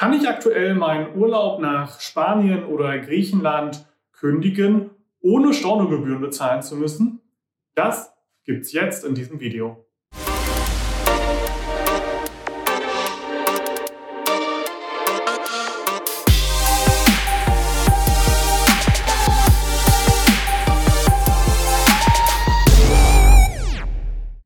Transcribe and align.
Kann 0.00 0.14
ich 0.14 0.26
aktuell 0.26 0.74
meinen 0.76 1.14
Urlaub 1.14 1.60
nach 1.60 2.00
Spanien 2.00 2.64
oder 2.64 2.98
Griechenland 3.00 3.84
kündigen, 4.12 4.88
ohne 5.20 5.52
Stornogebühren 5.52 6.22
bezahlen 6.22 6.62
zu 6.62 6.76
müssen? 6.76 7.20
Das 7.74 8.10
gibt's 8.46 8.72
jetzt 8.72 9.04
in 9.04 9.14
diesem 9.14 9.40
Video. 9.40 9.84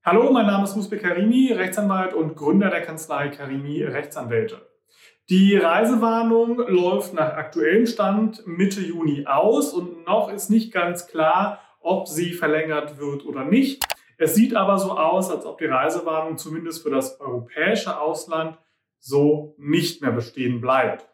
Hallo, 0.04 0.32
mein 0.32 0.46
Name 0.46 0.64
ist 0.64 0.74
Musbe 0.74 0.98
Karimi, 0.98 1.52
Rechtsanwalt 1.52 2.12
und 2.12 2.34
Gründer 2.34 2.70
der 2.70 2.82
Kanzlei 2.82 3.28
Karimi 3.28 3.84
Rechtsanwälte. 3.84 4.63
Die 5.30 5.56
Reisewarnung 5.56 6.58
läuft 6.68 7.14
nach 7.14 7.32
aktuellem 7.32 7.86
Stand 7.86 8.46
Mitte 8.46 8.82
Juni 8.82 9.24
aus 9.26 9.72
und 9.72 10.04
noch 10.04 10.30
ist 10.30 10.50
nicht 10.50 10.70
ganz 10.70 11.06
klar, 11.06 11.60
ob 11.80 12.08
sie 12.08 12.34
verlängert 12.34 12.98
wird 12.98 13.24
oder 13.24 13.46
nicht. 13.46 13.82
Es 14.18 14.34
sieht 14.34 14.54
aber 14.54 14.76
so 14.78 14.90
aus, 14.98 15.30
als 15.30 15.46
ob 15.46 15.56
die 15.56 15.64
Reisewarnung 15.64 16.36
zumindest 16.36 16.82
für 16.82 16.90
das 16.90 17.20
europäische 17.20 17.98
Ausland 17.98 18.58
so 18.98 19.54
nicht 19.56 20.02
mehr 20.02 20.12
bestehen 20.12 20.60
bleibt. 20.60 21.08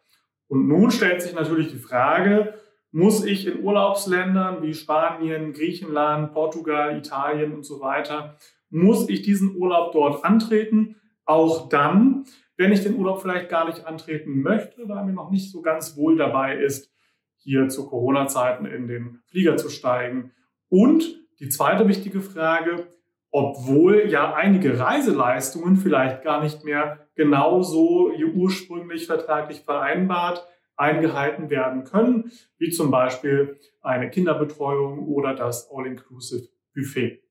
Und 0.48 0.66
nun 0.66 0.90
stellt 0.90 1.22
sich 1.22 1.32
natürlich 1.32 1.68
die 1.70 1.78
Frage, 1.78 2.54
muss 2.90 3.24
ich 3.24 3.46
in 3.46 3.62
Urlaubsländern 3.62 4.60
wie 4.62 4.74
Spanien, 4.74 5.52
Griechenland, 5.52 6.32
Portugal, 6.32 6.98
Italien 6.98 7.54
und 7.54 7.62
so 7.62 7.80
weiter, 7.80 8.36
muss 8.70 9.08
ich 9.08 9.22
diesen 9.22 9.54
Urlaub 9.54 9.92
dort 9.92 10.24
antreten? 10.24 10.96
Auch 11.24 11.68
dann, 11.68 12.24
wenn 12.60 12.72
ich 12.72 12.82
den 12.82 12.96
Urlaub 12.96 13.22
vielleicht 13.22 13.48
gar 13.48 13.66
nicht 13.66 13.86
antreten 13.86 14.42
möchte, 14.42 14.86
weil 14.86 15.06
mir 15.06 15.14
noch 15.14 15.30
nicht 15.30 15.50
so 15.50 15.62
ganz 15.62 15.96
wohl 15.96 16.18
dabei 16.18 16.58
ist, 16.58 16.92
hier 17.38 17.68
zu 17.68 17.88
Corona-Zeiten 17.88 18.66
in 18.66 18.86
den 18.86 19.22
Flieger 19.30 19.56
zu 19.56 19.70
steigen. 19.70 20.32
Und 20.68 21.18
die 21.40 21.48
zweite 21.48 21.88
wichtige 21.88 22.20
Frage, 22.20 22.86
obwohl 23.30 24.10
ja 24.10 24.34
einige 24.34 24.78
Reiseleistungen 24.78 25.76
vielleicht 25.76 26.22
gar 26.22 26.42
nicht 26.42 26.62
mehr 26.62 27.08
genauso 27.14 28.12
ursprünglich 28.34 29.06
vertraglich 29.06 29.62
vereinbart 29.62 30.46
eingehalten 30.76 31.48
werden 31.48 31.84
können, 31.84 32.30
wie 32.58 32.68
zum 32.68 32.90
Beispiel 32.90 33.58
eine 33.80 34.10
Kinderbetreuung 34.10 35.06
oder 35.06 35.34
das 35.34 35.70
All-Inclusive 35.72 36.48
Buffet. 36.74 37.22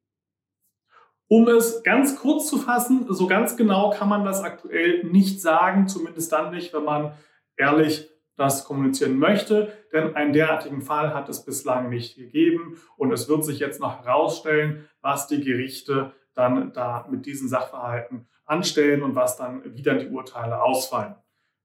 Um 1.29 1.47
es 1.47 1.83
ganz 1.83 2.15
kurz 2.15 2.47
zu 2.47 2.57
fassen, 2.57 3.05
so 3.07 3.27
ganz 3.27 3.55
genau 3.55 3.91
kann 3.91 4.09
man 4.09 4.25
das 4.25 4.41
aktuell 4.41 5.03
nicht 5.03 5.41
sagen, 5.41 5.87
zumindest 5.87 6.31
dann 6.31 6.49
nicht, 6.49 6.73
wenn 6.73 6.83
man 6.83 7.13
ehrlich 7.55 8.09
das 8.35 8.65
kommunizieren 8.65 9.19
möchte, 9.19 9.71
denn 9.93 10.15
einen 10.15 10.33
derartigen 10.33 10.81
Fall 10.81 11.13
hat 11.13 11.29
es 11.29 11.45
bislang 11.45 11.89
nicht 11.89 12.15
gegeben 12.15 12.77
und 12.97 13.11
es 13.11 13.29
wird 13.29 13.45
sich 13.45 13.59
jetzt 13.59 13.79
noch 13.79 14.03
herausstellen, 14.03 14.89
was 15.01 15.27
die 15.27 15.41
Gerichte 15.41 16.13
dann 16.33 16.73
da 16.73 17.05
mit 17.11 17.27
diesen 17.27 17.47
Sachverhalten 17.47 18.27
anstellen 18.45 19.03
und 19.03 19.13
was 19.13 19.37
dann 19.37 19.75
wieder 19.75 19.95
die 19.95 20.07
Urteile 20.07 20.63
ausfallen. 20.63 21.15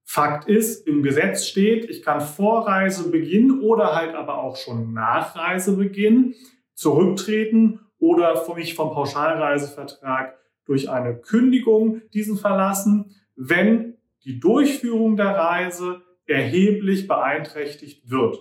Fakt 0.04 0.46
ist, 0.46 0.86
im 0.86 1.02
Gesetz 1.02 1.46
steht, 1.46 1.88
ich 1.88 2.02
kann 2.02 2.20
vor 2.20 2.66
Reisebeginn 2.66 3.62
oder 3.62 3.96
halt 3.96 4.14
aber 4.14 4.42
auch 4.42 4.56
schon 4.56 4.92
nach 4.92 5.36
Reisebeginn 5.36 6.34
zurücktreten 6.74 7.80
oder 7.98 8.44
mich 8.54 8.74
vom 8.74 8.92
Pauschalreisevertrag 8.92 10.36
durch 10.66 10.90
eine 10.90 11.16
Kündigung 11.16 12.02
diesen 12.12 12.36
verlassen, 12.36 13.14
wenn 13.36 13.96
die 14.24 14.40
Durchführung 14.40 15.16
der 15.16 15.36
Reise 15.36 16.02
erheblich 16.26 17.06
beeinträchtigt 17.06 18.10
wird. 18.10 18.38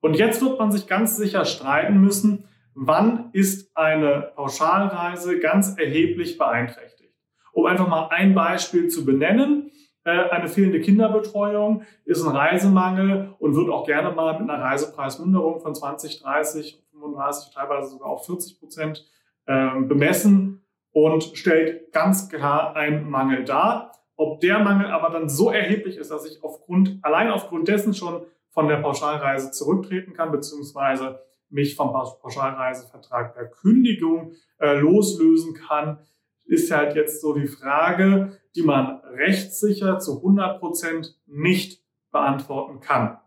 Und 0.00 0.14
jetzt 0.14 0.42
wird 0.42 0.58
man 0.58 0.70
sich 0.70 0.86
ganz 0.86 1.16
sicher 1.16 1.44
streiten 1.44 2.00
müssen, 2.00 2.44
wann 2.74 3.30
ist 3.32 3.76
eine 3.76 4.32
Pauschalreise 4.36 5.40
ganz 5.40 5.76
erheblich 5.76 6.38
beeinträchtigt. 6.38 7.14
Um 7.52 7.66
einfach 7.66 7.88
mal 7.88 8.08
ein 8.10 8.34
Beispiel 8.34 8.88
zu 8.88 9.04
benennen, 9.04 9.70
äh, 10.04 10.10
eine 10.10 10.48
fehlende 10.48 10.80
Kinderbetreuung 10.80 11.82
ist 12.04 12.24
ein 12.24 12.34
Reisemangel 12.34 13.34
und 13.38 13.56
wird 13.56 13.68
auch 13.68 13.84
gerne 13.84 14.14
mal 14.14 14.38
mit 14.38 14.48
einer 14.48 14.62
Reisepreisminderung 14.62 15.60
von 15.60 15.74
20, 15.74 16.22
30 16.22 16.82
35, 17.18 17.54
teilweise 17.54 17.90
sogar 17.90 18.08
auf 18.08 18.26
40 18.26 18.58
Prozent 18.58 19.06
ähm, 19.46 19.88
bemessen 19.88 20.64
und 20.92 21.24
stellt 21.34 21.92
ganz 21.92 22.28
klar 22.28 22.76
einen 22.76 23.08
Mangel 23.08 23.44
dar. 23.44 23.92
Ob 24.16 24.40
der 24.40 24.58
Mangel 24.58 24.86
aber 24.86 25.10
dann 25.10 25.28
so 25.28 25.50
erheblich 25.50 25.96
ist, 25.96 26.10
dass 26.10 26.26
ich 26.26 26.42
aufgrund, 26.42 26.98
allein 27.02 27.30
aufgrund 27.30 27.68
dessen 27.68 27.94
schon 27.94 28.22
von 28.50 28.68
der 28.68 28.78
Pauschalreise 28.78 29.50
zurücktreten 29.52 30.12
kann, 30.12 30.32
beziehungsweise 30.32 31.20
mich 31.50 31.76
vom 31.76 31.92
Pauschalreisevertrag 31.92 33.34
per 33.34 33.46
Kündigung 33.46 34.32
äh, 34.58 34.74
loslösen 34.78 35.54
kann, 35.54 35.98
ist 36.44 36.70
halt 36.70 36.96
jetzt 36.96 37.20
so 37.20 37.34
die 37.34 37.46
Frage, 37.46 38.38
die 38.56 38.62
man 38.62 39.00
rechtssicher 39.04 39.98
zu 39.98 40.16
100 40.16 40.58
Prozent 40.58 41.16
nicht 41.26 41.82
beantworten 42.10 42.80
kann. 42.80 43.18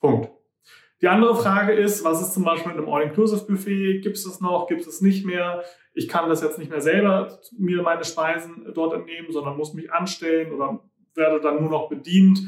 Punkt. 0.00 0.35
Die 1.02 1.08
andere 1.08 1.36
Frage 1.36 1.72
ist, 1.72 2.04
was 2.04 2.22
ist 2.22 2.32
zum 2.32 2.44
Beispiel 2.44 2.72
mit 2.72 2.80
einem 2.80 2.92
All-Inclusive-Buffet? 2.92 4.00
Gibt 4.00 4.16
es 4.16 4.24
das 4.24 4.40
noch? 4.40 4.66
Gibt 4.66 4.86
es 4.86 5.02
nicht 5.02 5.26
mehr? 5.26 5.62
Ich 5.92 6.08
kann 6.08 6.28
das 6.28 6.42
jetzt 6.42 6.58
nicht 6.58 6.70
mehr 6.70 6.80
selber 6.80 7.38
mir 7.58 7.82
meine 7.82 8.04
Speisen 8.04 8.66
dort 8.74 8.94
entnehmen, 8.94 9.30
sondern 9.30 9.56
muss 9.56 9.74
mich 9.74 9.92
anstellen 9.92 10.52
oder 10.52 10.80
werde 11.14 11.40
dann 11.40 11.60
nur 11.60 11.70
noch 11.70 11.88
bedient. 11.88 12.40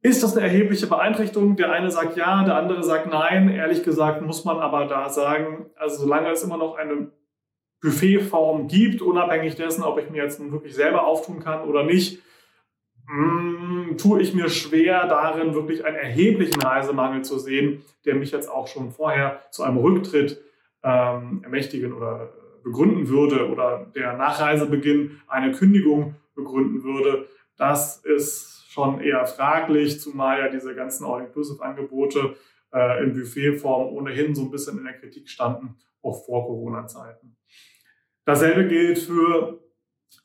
Ist 0.00 0.22
das 0.22 0.36
eine 0.36 0.46
erhebliche 0.46 0.86
Beeinträchtigung? 0.86 1.56
Der 1.56 1.70
eine 1.70 1.90
sagt 1.90 2.16
ja, 2.16 2.42
der 2.44 2.56
andere 2.56 2.82
sagt 2.82 3.06
nein. 3.06 3.48
Ehrlich 3.50 3.82
gesagt 3.82 4.22
muss 4.22 4.44
man 4.44 4.58
aber 4.58 4.86
da 4.86 5.08
sagen, 5.10 5.66
also 5.76 6.02
solange 6.02 6.30
es 6.30 6.42
immer 6.42 6.56
noch 6.56 6.74
eine 6.76 7.12
Buffetform 7.82 8.66
gibt, 8.66 9.02
unabhängig 9.02 9.56
dessen, 9.56 9.84
ob 9.84 9.98
ich 9.98 10.08
mir 10.08 10.22
jetzt 10.22 10.40
nun 10.40 10.52
wirklich 10.52 10.74
selber 10.74 11.06
auftun 11.06 11.40
kann 11.40 11.68
oder 11.68 11.84
nicht, 11.84 12.22
mh, 13.06 13.96
tue 13.96 14.22
ich 14.22 14.34
mir 14.34 14.48
schwer 14.48 15.06
darin, 15.06 15.54
wirklich 15.54 15.84
einen 15.84 15.96
erheblichen 15.96 16.60
Reisemangel 16.60 17.22
zu 17.22 17.38
sehen, 17.38 17.82
der 18.04 18.14
mich 18.14 18.30
jetzt 18.30 18.50
auch 18.50 18.66
schon 18.66 18.90
vorher 18.90 19.40
zu 19.50 19.62
einem 19.62 19.78
Rücktritt 19.78 20.40
ähm, 20.82 21.40
ermächtigen 21.42 21.92
oder 21.92 22.32
begründen 22.62 23.08
würde 23.08 23.48
oder 23.50 23.90
der 23.94 24.16
Nachreisebeginn 24.16 25.20
eine 25.26 25.52
Kündigung 25.52 26.14
begründen 26.34 26.82
würde. 26.84 27.26
Das 27.56 27.98
ist 28.04 28.64
schon 28.68 29.00
eher 29.00 29.26
fraglich, 29.26 30.00
zumal 30.00 30.38
ja 30.38 30.48
diese 30.48 30.74
ganzen 30.74 31.04
All-Inclusive-Angebote 31.04 32.36
äh, 32.72 33.04
in 33.04 33.12
Buffetform 33.12 33.94
ohnehin 33.94 34.34
so 34.34 34.42
ein 34.42 34.50
bisschen 34.50 34.78
in 34.78 34.84
der 34.84 34.98
Kritik 34.98 35.28
standen, 35.28 35.76
auch 36.02 36.24
vor 36.24 36.46
Corona-Zeiten. 36.46 37.36
Dasselbe 38.24 38.68
gilt 38.68 38.98
für 38.98 39.60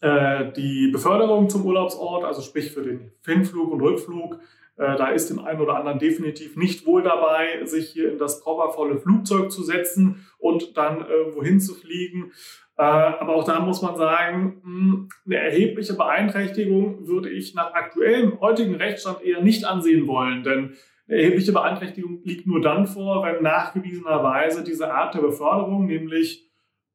äh, 0.02 0.52
die 0.54 0.90
Beförderung 0.92 1.50
zum 1.50 1.66
Urlaubsort, 1.66 2.24
also 2.24 2.42
sprich 2.42 2.72
für 2.72 2.84
den 2.84 3.12
Hinflug 3.26 3.72
und 3.72 3.82
Rückflug, 3.82 4.40
äh, 4.78 4.96
da 4.96 5.10
ist 5.10 5.30
dem 5.30 5.40
einen 5.40 5.60
oder 5.60 5.76
anderen 5.76 5.98
definitiv 5.98 6.56
nicht 6.56 6.86
wohl 6.86 7.02
dabei, 7.02 7.66
sich 7.66 7.90
hier 7.90 8.12
in 8.12 8.20
das 8.20 8.42
propervolle 8.42 9.00
Flugzeug 9.00 9.52
zu 9.52 9.64
setzen 9.64 10.28
und 10.38 10.78
dann 10.78 11.02
äh, 11.02 11.36
wohin 11.36 11.60
zu 11.60 11.74
fliegen. 11.74 12.32
Äh, 12.78 12.84
aber 12.84 13.36
auch 13.36 13.44
da 13.44 13.60
muss 13.60 13.82
man 13.82 13.98
sagen, 13.98 14.62
mh, 14.64 14.92
hm, 14.92 15.10
eine 15.26 15.38
erhebliche 15.38 15.96
Beeinträchtigung 15.96 17.08
würde 17.08 17.30
ich 17.30 17.56
nach 17.56 17.74
aktuellem 17.74 18.40
heutigen 18.40 18.76
Rechtsstand 18.76 19.24
eher 19.24 19.42
nicht 19.42 19.66
ansehen 19.66 20.06
wollen, 20.06 20.44
denn 20.44 20.76
eine 21.08 21.18
erhebliche 21.18 21.54
Beeinträchtigung 21.54 22.22
liegt 22.24 22.46
nur 22.46 22.62
dann 22.62 22.86
vor, 22.86 23.24
wenn 23.24 23.42
nachgewiesenerweise 23.42 24.64
diese 24.64 24.94
Art 24.94 25.16
der 25.16 25.22
Beförderung, 25.22 25.88
nämlich 25.88 26.52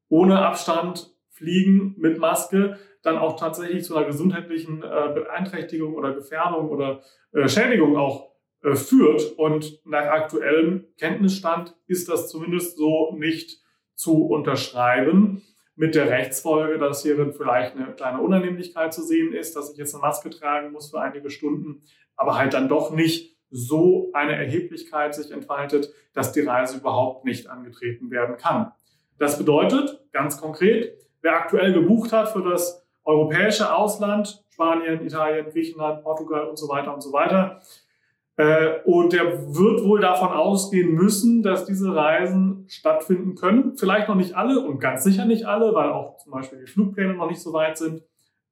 ohne 0.07 0.39
Abstand 0.39 1.12
fliegen 1.33 1.95
mit 1.97 2.19
Maske, 2.19 2.77
dann 3.01 3.17
auch 3.17 3.37
tatsächlich 3.37 3.83
zu 3.83 3.95
einer 3.95 4.05
gesundheitlichen 4.05 4.81
äh, 4.81 5.11
Beeinträchtigung 5.13 5.95
oder 5.95 6.13
Gefährdung 6.13 6.69
oder 6.69 7.01
äh, 7.33 7.47
Schädigung 7.47 7.97
auch 7.97 8.31
äh, 8.61 8.75
führt. 8.75 9.33
Und 9.37 9.85
nach 9.85 10.05
aktuellem 10.05 10.85
Kenntnisstand 10.97 11.75
ist 11.87 12.07
das 12.07 12.29
zumindest 12.29 12.77
so 12.77 13.15
nicht 13.17 13.61
zu 13.95 14.25
unterschreiben. 14.25 15.43
Mit 15.75 15.95
der 15.95 16.07
Rechtsfolge, 16.07 16.77
dass 16.77 17.01
hier 17.01 17.15
vielleicht 17.33 17.75
eine 17.75 17.93
kleine 17.93 18.21
Unannehmlichkeit 18.21 18.93
zu 18.93 19.01
sehen 19.01 19.33
ist, 19.33 19.55
dass 19.55 19.71
ich 19.71 19.77
jetzt 19.77 19.95
eine 19.95 20.03
Maske 20.03 20.29
tragen 20.29 20.71
muss 20.71 20.91
für 20.91 21.01
einige 21.01 21.31
Stunden, 21.31 21.81
aber 22.15 22.37
halt 22.37 22.53
dann 22.53 22.69
doch 22.69 22.91
nicht 22.91 23.35
so 23.49 24.11
eine 24.13 24.35
Erheblichkeit 24.35 25.15
sich 25.15 25.31
entfaltet, 25.31 25.91
dass 26.13 26.31
die 26.31 26.41
Reise 26.41 26.77
überhaupt 26.77 27.25
nicht 27.25 27.47
angetreten 27.47 28.11
werden 28.11 28.37
kann. 28.37 28.71
Das 29.17 29.39
bedeutet 29.39 29.99
ganz 30.11 30.39
konkret, 30.39 30.95
wer 31.23 31.35
aktuell 31.35 31.73
gebucht 31.73 32.13
hat 32.13 32.29
für 32.29 32.43
das 32.43 32.85
europäische 33.03 33.73
Ausland, 33.73 34.43
Spanien, 34.51 35.03
Italien, 35.03 35.49
Griechenland, 35.49 36.03
Portugal 36.03 36.47
und 36.47 36.57
so 36.57 36.69
weiter 36.69 36.93
und 36.93 37.01
so 37.01 37.11
weiter. 37.11 37.61
Äh, 38.35 38.81
und 38.85 39.13
der 39.13 39.55
wird 39.55 39.83
wohl 39.83 39.99
davon 39.99 40.29
ausgehen 40.29 40.93
müssen, 40.93 41.43
dass 41.43 41.65
diese 41.65 41.95
Reisen 41.95 42.65
stattfinden 42.67 43.35
können. 43.35 43.75
Vielleicht 43.77 44.07
noch 44.07 44.15
nicht 44.15 44.35
alle 44.35 44.59
und 44.59 44.79
ganz 44.79 45.03
sicher 45.03 45.25
nicht 45.25 45.45
alle, 45.45 45.73
weil 45.73 45.89
auch 45.89 46.17
zum 46.17 46.31
Beispiel 46.31 46.59
die 46.59 46.71
Flugpläne 46.71 47.13
noch 47.13 47.29
nicht 47.29 47.41
so 47.41 47.53
weit 47.53 47.77
sind. 47.77 48.03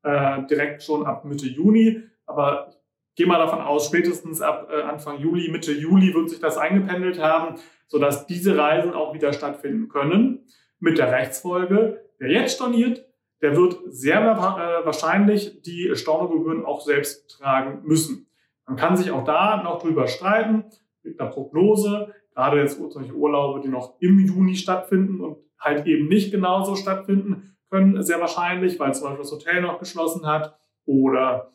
Äh, 0.03 0.43
direkt 0.47 0.83
schon 0.83 1.05
ab 1.05 1.25
Mitte 1.25 1.47
Juni. 1.47 2.03
Aber 2.25 2.71
gehe 3.15 3.27
mal 3.27 3.39
davon 3.39 3.61
aus, 3.61 3.87
spätestens 3.87 4.41
ab 4.41 4.69
äh, 4.71 4.81
Anfang 4.83 5.19
Juli, 5.19 5.49
Mitte 5.49 5.71
Juli 5.71 6.13
wird 6.13 6.29
sich 6.29 6.39
das 6.39 6.57
eingependelt 6.57 7.19
haben, 7.19 7.55
sodass 7.87 8.25
diese 8.27 8.57
Reisen 8.57 8.93
auch 8.93 9.13
wieder 9.13 9.33
stattfinden 9.33 9.89
können. 9.89 10.45
Mit 10.81 10.97
der 10.97 11.11
Rechtsfolge, 11.11 12.03
wer 12.17 12.29
jetzt 12.29 12.55
storniert, 12.55 13.05
der 13.41 13.55
wird 13.55 13.77
sehr 13.87 14.19
äh, 14.19 14.85
wahrscheinlich 14.85 15.61
die 15.61 15.95
Stornogebühren 15.95 16.65
auch 16.65 16.81
selbst 16.81 17.29
tragen 17.29 17.81
müssen. 17.83 18.27
Man 18.67 18.75
kann 18.77 18.97
sich 18.97 19.11
auch 19.11 19.23
da 19.23 19.63
noch 19.63 19.81
drüber 19.81 20.07
streiten, 20.07 20.65
mit 21.03 21.19
einer 21.19 21.29
Prognose, 21.29 22.13
gerade 22.35 22.59
jetzt 22.59 22.77
solche 22.91 23.13
Urlaube, 23.13 23.61
die 23.61 23.69
noch 23.69 23.95
im 23.99 24.19
Juni 24.19 24.55
stattfinden 24.55 25.21
und 25.21 25.37
halt 25.59 25.85
eben 25.85 26.07
nicht 26.07 26.31
genauso 26.31 26.75
stattfinden 26.75 27.55
können, 27.69 28.01
sehr 28.03 28.19
wahrscheinlich, 28.19 28.79
weil 28.79 28.93
zum 28.93 29.05
Beispiel 29.05 29.23
das 29.23 29.31
Hotel 29.31 29.61
noch 29.61 29.79
geschlossen 29.79 30.25
hat 30.25 30.57
oder 30.85 31.51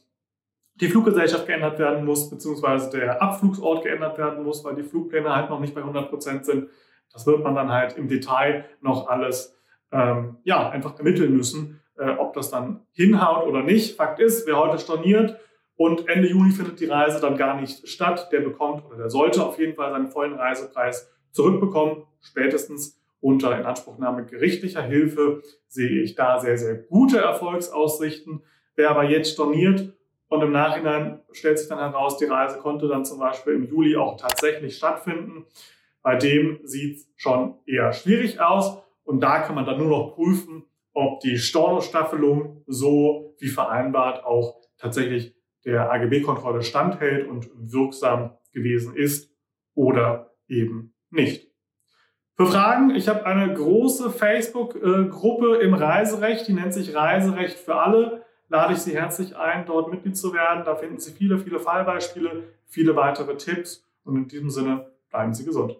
die 0.80 0.88
Fluggesellschaft 0.88 1.46
geändert 1.46 1.78
werden 1.78 2.04
muss, 2.04 2.28
beziehungsweise 2.30 2.90
der 2.90 3.22
Abflugsort 3.22 3.82
geändert 3.82 4.18
werden 4.18 4.44
muss, 4.44 4.64
weil 4.64 4.76
die 4.76 4.82
Flugpläne 4.82 5.34
halt 5.34 5.50
noch 5.50 5.60
nicht 5.60 5.74
bei 5.74 5.80
100 5.80 6.10
Prozent 6.10 6.44
sind. 6.44 6.68
Das 7.12 7.26
wird 7.26 7.42
man 7.42 7.54
dann 7.54 7.70
halt 7.70 7.96
im 7.96 8.08
Detail 8.08 8.64
noch 8.80 9.08
alles 9.08 9.56
ähm, 9.92 10.36
ja, 10.44 10.68
einfach 10.68 10.98
ermitteln 10.98 11.36
müssen, 11.36 11.80
äh, 11.96 12.10
ob 12.10 12.34
das 12.34 12.50
dann 12.50 12.86
hinhaut 12.92 13.46
oder 13.46 13.62
nicht. 13.62 13.96
Fakt 13.96 14.20
ist, 14.20 14.46
wer 14.46 14.58
heute 14.58 14.78
storniert 14.78 15.38
und 15.76 16.08
Ende 16.08 16.28
Juni 16.28 16.50
findet 16.50 16.80
die 16.80 16.86
Reise 16.86 17.20
dann 17.20 17.36
gar 17.36 17.60
nicht 17.60 17.88
statt, 17.88 18.30
der 18.32 18.40
bekommt 18.40 18.84
oder 18.86 18.96
der 18.96 19.10
sollte 19.10 19.44
auf 19.44 19.58
jeden 19.58 19.74
Fall 19.74 19.90
seinen 19.90 20.08
vollen 20.08 20.34
Reisepreis 20.34 21.10
zurückbekommen, 21.32 22.04
spätestens 22.20 23.00
unter 23.20 23.58
Inanspruchnahme 23.58 24.24
gerichtlicher 24.24 24.82
Hilfe 24.82 25.42
sehe 25.68 26.02
ich 26.02 26.14
da 26.14 26.38
sehr, 26.38 26.56
sehr 26.58 26.76
gute 26.76 27.18
Erfolgsaussichten. 27.18 28.42
Wer 28.74 28.90
aber 28.90 29.04
jetzt 29.04 29.32
storniert 29.32 29.92
und 30.28 30.42
im 30.42 30.52
Nachhinein 30.52 31.20
stellt 31.32 31.58
sich 31.58 31.68
dann 31.68 31.78
heraus, 31.78 32.18
die 32.18 32.24
Reise 32.24 32.58
konnte 32.58 32.88
dann 32.88 33.04
zum 33.04 33.18
Beispiel 33.18 33.54
im 33.54 33.64
Juli 33.64 33.96
auch 33.96 34.16
tatsächlich 34.16 34.76
stattfinden. 34.76 35.46
Bei 36.06 36.14
dem 36.14 36.60
sieht 36.62 36.98
es 36.98 37.08
schon 37.16 37.56
eher 37.66 37.92
schwierig 37.92 38.40
aus. 38.40 38.78
Und 39.02 39.18
da 39.24 39.40
kann 39.40 39.56
man 39.56 39.66
dann 39.66 39.78
nur 39.78 39.88
noch 39.88 40.14
prüfen, 40.14 40.62
ob 40.92 41.18
die 41.18 41.36
Stornostaffelung 41.36 42.62
so 42.68 43.34
wie 43.40 43.48
vereinbart 43.48 44.24
auch 44.24 44.60
tatsächlich 44.78 45.34
der 45.64 45.90
AGB-Kontrolle 45.90 46.62
standhält 46.62 47.26
und 47.26 47.50
wirksam 47.56 48.38
gewesen 48.52 48.94
ist 48.94 49.34
oder 49.74 50.30
eben 50.46 50.94
nicht. 51.10 51.50
Für 52.36 52.46
Fragen, 52.46 52.94
ich 52.94 53.08
habe 53.08 53.26
eine 53.26 53.52
große 53.52 54.10
Facebook-Gruppe 54.10 55.56
im 55.56 55.74
Reiserecht, 55.74 56.46
die 56.46 56.52
nennt 56.52 56.72
sich 56.72 56.94
Reiserecht 56.94 57.58
für 57.58 57.74
alle 57.74 58.24
lade 58.48 58.74
ich 58.74 58.78
Sie 58.78 58.94
herzlich 58.94 59.36
ein, 59.36 59.66
dort 59.66 59.90
Mitglied 59.90 60.16
zu 60.16 60.32
werden. 60.32 60.64
Da 60.64 60.76
finden 60.76 61.00
Sie 61.00 61.10
viele, 61.10 61.40
viele 61.40 61.58
Fallbeispiele, 61.58 62.44
viele 62.66 62.94
weitere 62.94 63.36
Tipps 63.36 63.84
und 64.04 64.14
in 64.14 64.28
diesem 64.28 64.50
Sinne 64.50 64.92
bleiben 65.10 65.34
Sie 65.34 65.44
gesund. 65.44 65.76